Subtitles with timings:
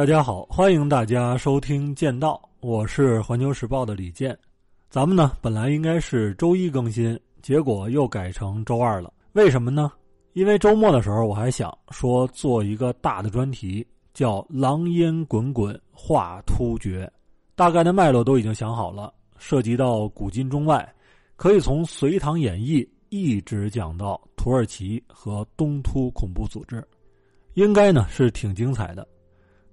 [0.00, 4.34] 大家好，欢迎大家收听《剑道》，我是环球时报的李健。
[4.88, 9.12] 咱们呢本来应该是周一更新，结果又改成周二了。
[9.32, 9.92] 为什么呢？
[10.32, 17.06] 因为周末的时候我还想说做一个大的专题，叫“狼烟滚滚画突厥”，
[17.54, 20.94] 大概的脉络都已经想好了，涉及到古今中外，
[21.36, 26.82] 可以从《隋唐演义》一直讲到土耳其和东突恐怖组织，
[27.52, 29.06] 应该呢是挺精彩的。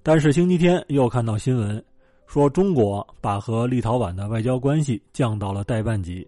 [0.07, 1.83] 但是星期天又看到新闻，
[2.27, 6.25] 说中国把和立陶宛的外交关系降到了代办级，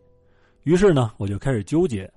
[0.63, 2.11] 于是呢，我就开始纠结，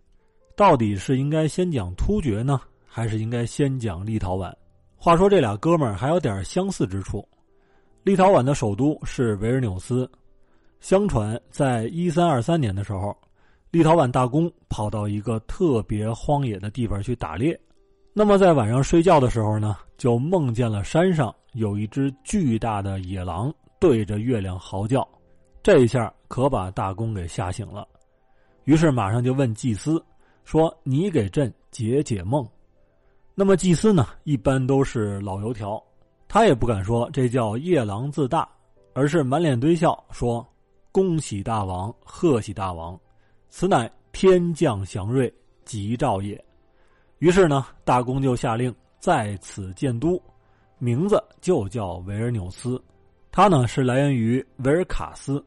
[0.57, 4.53] 到底是应该先讲突厥呢，还是应该先讲立陶宛？
[4.97, 7.25] 话说这俩哥们儿还有点相似之处，
[8.03, 10.11] 立陶宛的首都是维尔纽斯，
[10.81, 13.17] 相传在一三二三年的时候，
[13.71, 17.57] 立陶宛大公跑到一个特别荒野的地方去打猎。
[18.13, 25.07] 那么在晚上睡觉的时候呢，就梦见了山上有一只巨大的野狼对着月亮嚎叫，
[25.63, 27.87] 这一下可把大公给吓醒了，
[28.65, 30.03] 于是马上就问祭司
[30.45, 32.47] 说：“你给朕解解梦。”
[33.35, 35.83] 那么祭司呢，一般都是老油条，
[36.29, 38.49] 他也不敢说这叫夜郎自大，
[38.95, 40.47] 而是满脸堆笑说
[40.93, 42.99] ：“恭喜大王，贺喜大王，
[43.49, 45.33] 此乃天降祥瑞，
[45.65, 46.43] 吉兆也。”
[47.21, 50.21] 于是呢，大公就下令在此建都，
[50.83, 52.83] 名字就叫维尔纽斯。
[53.31, 55.41] 它呢是来源于维尔卡斯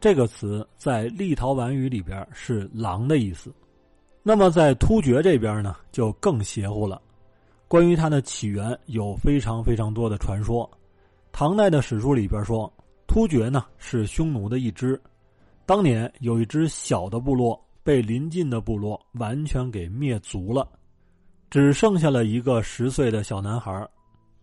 [0.00, 3.54] 这个词，在立陶宛语里边是“狼”的意思。
[4.22, 7.02] 那么在突厥这边呢，就更邪乎了。
[7.68, 10.66] 关于它的起源，有非常非常多的传说。
[11.32, 12.72] 唐代的史书里边说，
[13.06, 14.98] 突厥呢是匈奴的一支，
[15.66, 20.66] 当年有一支小的部落被邻近的部落完全给灭族了。
[21.50, 23.86] 只剩下了一个十岁的小男孩，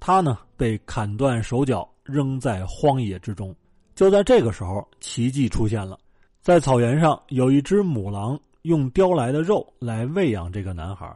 [0.05, 3.55] 他呢被砍断手脚，扔在荒野之中。
[3.95, 5.97] 就在这个时候，奇迹出现了，
[6.43, 11.11] 在草原上有一只母狼用叼来的肉来喂养这个男孩。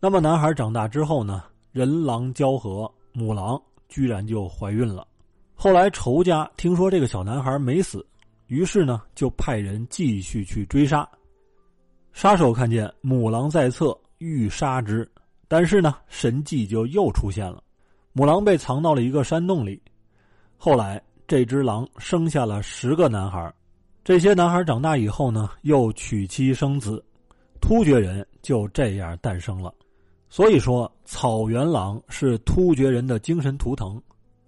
[0.00, 3.60] 那么男孩长大之后呢，人狼交合，母狼
[3.90, 5.06] 居然就怀孕了。
[5.54, 8.02] 后来仇家听说这个小男孩没死，
[8.46, 11.06] 于是呢就派人继续去追杀。
[12.14, 13.94] 杀手看见母狼在侧。
[14.16, 15.06] 欲杀之，
[15.46, 17.62] 但是呢，神迹就又出现了。
[18.12, 19.80] 母狼被藏到了一个山洞里。
[20.56, 23.52] 后来，这只狼生下了十个男孩。
[24.02, 27.04] 这些男孩长大以后呢，又娶妻生子，
[27.60, 29.72] 突厥人就这样诞生了。
[30.30, 34.00] 所以说，草原狼是突厥人的精神图腾。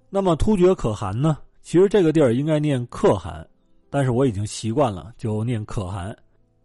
[0.08, 1.38] 那么，突厥可汗呢？
[1.62, 3.46] 其实这个地儿应该念可汗，
[3.90, 6.16] 但是我已经习惯了，就念可汗。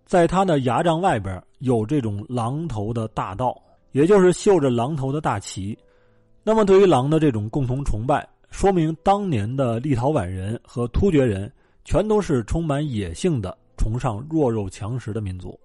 [0.05, 3.55] 在他的牙帐外边有这种狼头的大道，
[3.91, 5.77] 也就是绣着狼头的大旗。
[6.47, 11.51] 那么，对于狼的这种共同崇拜，说明当年的立陶宛人和突厥人
[11.83, 15.59] 全都是充满野性的、崇尚弱肉强食的民族。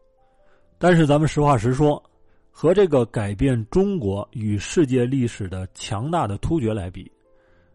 [0.79, 2.03] 但是，咱们实话实说，
[2.51, 7.13] 和这个改变中国与世界历史的强大的突厥来比，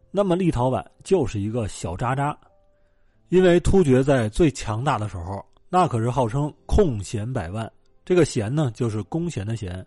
[0.09, 2.35] 那么立陶宛就是一个小渣渣。
[3.29, 5.45] 因为突厥在最强大的时候。
[5.67, 7.69] 那可是号称空闲百万，
[8.05, 9.85] 这个闲呢就是弓弦的弦，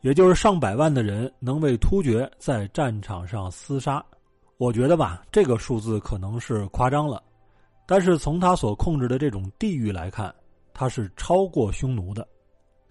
[0.00, 4.04] 也就是上百万的人能为突厥在战场上厮杀。
[4.56, 7.22] 我觉得吧，这个数字可能是夸张了，
[7.86, 10.34] 但是从他所控制的这种地域来看，
[10.72, 12.26] 他是超过匈奴的。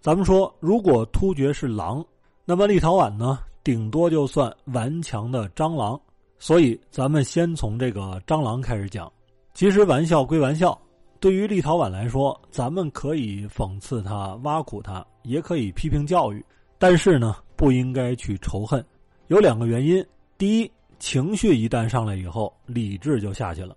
[0.02, 2.03] 咱们说，如果突厥是狼，
[2.46, 6.00] 那么立陶宛呢，顶多就算顽强的蟑螂。
[6.40, 9.12] 所以，咱们先从这个蟑螂开始讲。
[9.53, 10.80] 其实，玩笑归玩笑。
[11.19, 16.44] 对于立陶宛来说，咱们可以讽刺他、挖苦他，也可以批评教育，
[16.80, 18.84] 但是呢，不应该去仇恨。
[19.28, 20.04] 有两个原因：
[20.38, 23.76] 第一，情绪一旦上来以后，理智就下去了。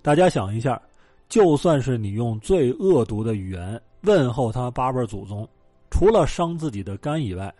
[0.00, 0.80] 大家想一下，
[1.28, 5.48] 就算是你用最恶毒的语言问候他八辈祖宗，
[5.90, 7.54] 除了伤自己的肝以外，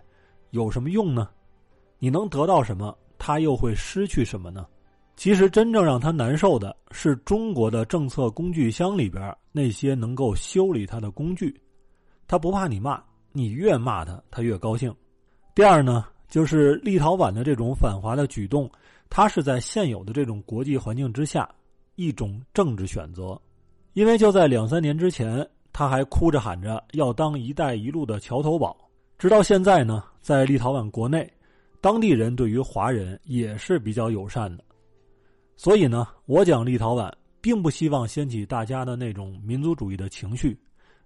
[0.51, 1.29] 有什么用呢？
[1.99, 2.97] 你能得到什么？
[3.19, 4.67] 他又会失去什么呢？
[5.15, 11.55] 其实真正让他难受的是中国的政策工具箱里边那些能够修理他的工具，
[12.27, 13.01] 他不怕你骂，
[13.33, 14.95] 你越骂他，他越高兴。
[15.55, 18.71] 第二呢，就是立陶宛的这种反华的举动，
[19.11, 21.49] 它是在现有的这种国际环境之下
[21.97, 23.39] 一种政治选择，
[23.93, 28.77] 因为就在两三年之前，他还哭着喊着要当“一带一路”的桥头堡，
[29.19, 31.31] 直到现在呢，在立陶宛国内，
[31.81, 34.65] 当地人对于华人也是比较友善的。
[35.55, 37.13] 所以呢，我讲立陶宛，
[37.43, 40.59] 并不希望掀起大家的那种民族主义的情绪，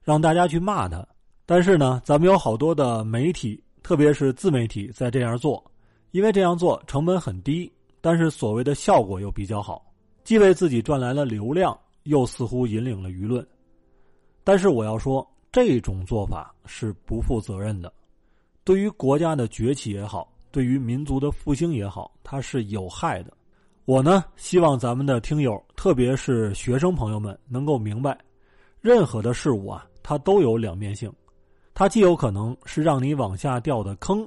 [0.03, 1.05] 让大家去骂他。
[1.47, 5.65] 但是呢，咱们有好多的媒体，特别是自媒体在这样做，
[6.11, 9.87] 因为这样做成本很低，但是所谓的效果又比较好，
[10.25, 13.47] 既为自己赚来了流量，又似乎引领了舆论。
[14.43, 17.93] 但是我要说，这种做法是不负责任的，
[18.65, 23.33] 对于国家的崛起也好，对于民族的复兴也好，它是有害的。
[23.85, 28.19] 我呢，希望咱们的听友，特别是学生朋友们，能够明白，
[28.81, 31.13] 任何的事物啊，它都有两面性，
[31.79, 34.27] 它既有可能是让你往下掉的坑。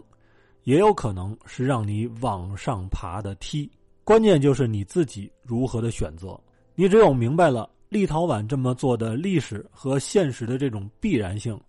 [0.66, 3.68] 也有可能是让你往上爬的梯，
[4.04, 6.40] 关键就是你自己如何的选择。
[6.76, 11.60] 你只有明白了立陶宛这么做的历史和现实的这种必然性，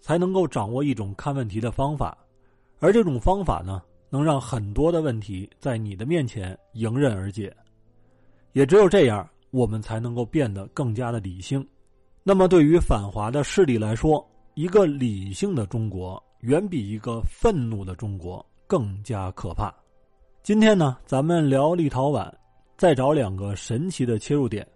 [0.00, 2.18] 才能够掌握一种看问题的方法。
[2.80, 7.54] 而这种方法呢，能让很多的问题在你的面前迎刃而解。
[8.52, 11.64] 也只有这样，我们才能够变得更加的理性。
[12.24, 16.22] 那么，对于反华的势力来说，一个理性的中国。
[16.40, 19.70] 远比一个愤怒的中国更加可怕。
[20.42, 22.32] 今天呢，咱们聊立陶宛，
[22.78, 24.66] 再找两个神奇的切入点，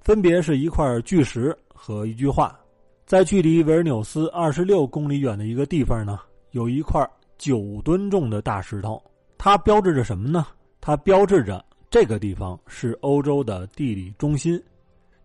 [0.00, 2.58] 分别是一块巨石和一句话。
[3.04, 6.20] 在距离维尔纽斯二十六公里远的一个地方呢，
[6.52, 7.06] 有一块
[7.36, 8.98] 九吨重的大石头，
[9.36, 10.46] 它标志着什么呢？
[10.80, 14.58] 它标志着这个地方是欧洲的地理中心。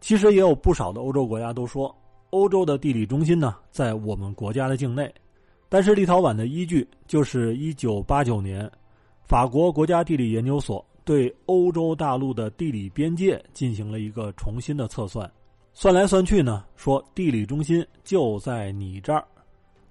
[0.02, 1.96] 其实也有不少的欧洲国家都说，
[2.32, 5.14] 欧洲的地理中心呢，在我们国家的境内。
[5.68, 8.70] 但是立陶宛的依据就是一九八九年，
[9.24, 15.32] 法国国家地理研究所对欧洲大陆的地理边界进行了一个重新的测算，
[15.74, 19.24] 算来算去呢，说地理中心就在你这儿。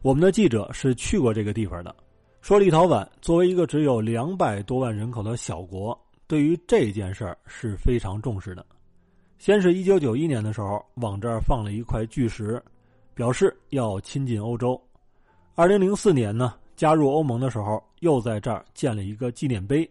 [0.02, 1.94] 我们的记者是去过这个地方的，
[2.40, 5.96] 说立陶宛作为一个只有两百多万人口的小国，
[6.26, 8.64] 对于这件事儿是非常重视的。
[9.38, 12.60] 先是一九九一年的时候，往这儿放了一块巨石，
[13.14, 14.80] 表示要亲近欧洲。
[15.54, 19.88] 二零零四年呢，加入欧盟的时候，又在这儿建了一个纪念碑，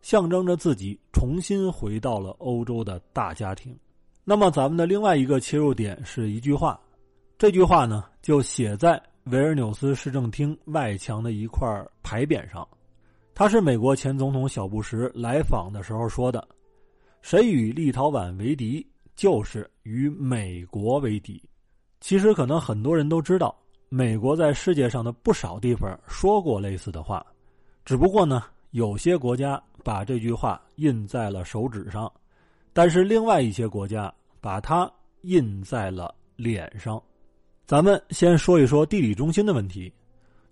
[0.00, 3.76] 象征着自己重新回到了欧洲的大家庭。
[4.24, 6.80] 那么，咱们的另外一个切入点是一句话，
[7.36, 11.68] 这句话呢，就写在维尔纽斯市政厅外墙的一块
[12.02, 12.66] 牌匾上。
[13.34, 16.46] 他是美国前总统小布什来访的时候说的
[17.22, 18.86] ：“谁与立陶宛为敌，
[19.16, 21.42] 就是与美国为敌。”
[22.00, 23.54] 其实，可能很多人都知道。
[23.90, 27.24] 美国在世界上的不少地方说过类似的话，
[27.86, 32.10] 只不过呢，有些国家把这句话印在了手指上，
[32.74, 34.12] 但是另外一些国家
[34.42, 34.90] 把它
[35.22, 37.02] 印在了脸上。
[37.66, 39.90] 咱们先说一说地理中心的问题。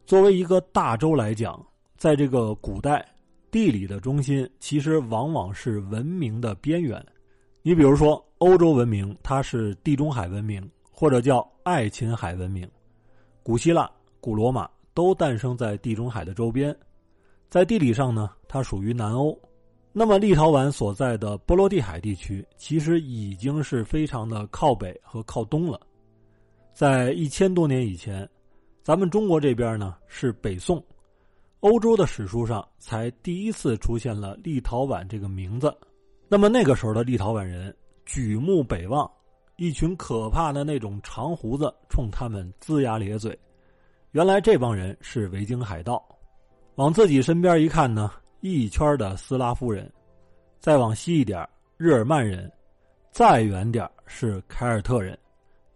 [0.07, 1.63] 作为一个大洲来讲，
[1.97, 3.07] 在这个古代，
[3.51, 7.05] 地理的中心其实往往是文明的边缘。
[7.63, 12.69] 你比如说，欧洲文明它是地中海文明，或者叫爱琴海文明。
[13.43, 13.91] 古希腊、
[14.21, 16.77] 古罗马都诞生在地中海的周边，
[17.49, 19.39] 在地理上呢，它属于南欧。
[19.93, 25.81] 那么，立陶宛所在的波罗的海地区其实已经是非常的靠北和靠东了。
[26.75, 28.29] 在一千多年以前，
[28.83, 30.85] 咱们中国这边呢是北宋，
[31.61, 35.75] 欧洲的史书上才第一次出现了立陶宛这个名字。
[36.29, 37.75] 那么那个时候的立陶宛人
[38.05, 39.11] 举目北望。
[39.59, 43.39] 一群可怕的那种长胡子冲他们龇牙咧嘴，
[44.11, 46.07] 原来这帮人是维京海盗。
[46.75, 49.91] 往自己身边一看呢，一圈的斯拉夫人，
[50.61, 52.53] 再往西一点日耳曼人，
[53.11, 55.19] 再远点是凯尔特人。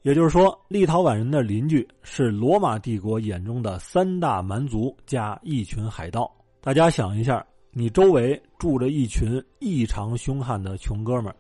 [0.03, 6.31] 也就是说，立陶宛人的邻居是罗马帝国眼中的三大蛮族加一群海盗。
[6.63, 11.37] 大家想一下，你周围住着一群异常凶悍的穷哥们儿，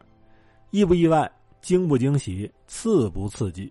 [0.70, 1.30] 意不意外？
[1.62, 3.70] 惊不惊喜，刺不刺激？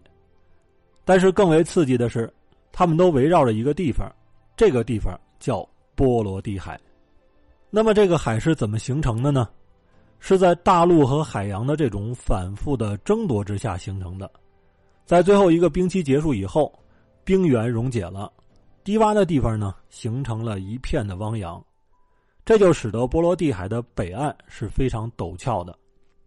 [1.03, 2.31] 但是更为刺激的是，
[2.71, 4.07] 他们都围绕着一个地方，
[4.55, 6.79] 这个地方叫波罗的海。
[7.71, 9.49] 那么这个海是怎么形成的呢？
[10.19, 14.29] 是在大陆和海洋的这种反复的争夺之下形成的。
[15.09, 16.71] 在最后一个冰期结束以后，
[17.23, 18.31] 冰原溶解了，
[18.83, 21.59] 低洼的地方呢形成了一片的汪洋，
[22.45, 25.75] 这就使得波罗的海的北岸是非常陡峭的。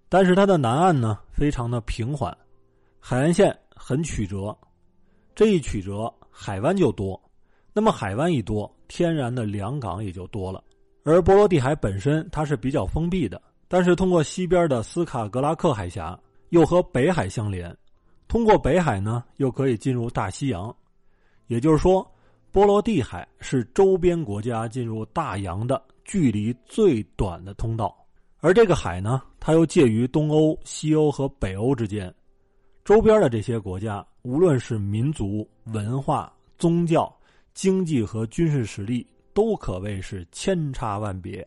[0.09, 2.37] 但是它的南岸呢，非常的平缓，
[2.99, 4.53] 海岸线很曲折，
[5.33, 7.23] 这一曲折，海湾就多，
[7.73, 10.61] 那么海湾一多，天然的良港也就多了。
[11.05, 17.73] 而波罗的海本身它是比较封闭的，但是通过西边的斯卡格拉克海峡，又和北海相连，
[18.33, 20.75] 通过北海呢，又可以进入大西洋，
[21.49, 22.11] 也就是说，
[22.51, 27.95] 波罗的海是周边国家进入大洋的距离最短的通道。
[28.41, 32.11] 而这个海呢，它又介于东欧、西欧和北欧之间，
[32.87, 37.15] 周边的这些国家，无论是民族、文化、宗教、
[37.53, 41.47] 经济和军事实力，都可谓是千差万别。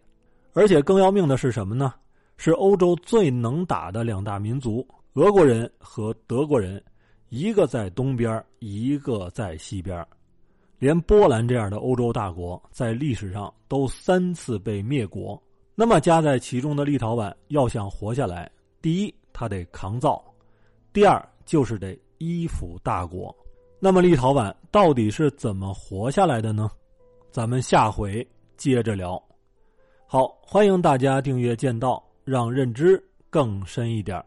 [0.54, 1.96] 而且更要命的是什么呢？
[2.38, 6.84] 是欧洲最能打的两大民族——俄国人和德国人，
[7.30, 10.06] 一个在东边，一个在西边。
[10.78, 15.42] 连波兰这样的欧洲大国，在历史上都三次被灭国。
[15.74, 20.22] 那么夹在其中的立陶宛要想活下来，第一，他得抗造；
[20.92, 23.34] 第二，就是得依附大国。
[23.80, 26.70] 那么立陶宛到底是怎么活下来的呢？
[27.32, 29.22] 咱们下回接着聊。
[30.08, 34.22] 好，欢迎大家订阅《剑道》，让认知更深一点。